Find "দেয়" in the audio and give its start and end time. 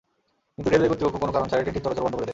2.25-2.29